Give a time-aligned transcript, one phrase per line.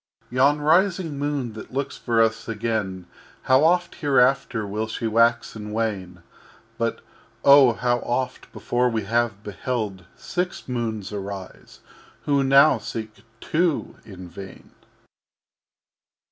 [0.25, 3.05] _]XVI Yon rising Moon that looks for us again
[3.43, 6.23] How oft hereafter will she wax and wane;
[6.79, 7.01] But,
[7.43, 11.81] Oh, how oft before we have beheld Six Moons arise
[12.23, 14.71] who now seek Two in vain.